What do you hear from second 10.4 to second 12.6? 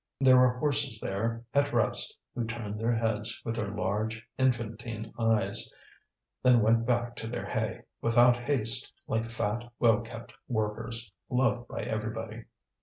workers, loved by everybody.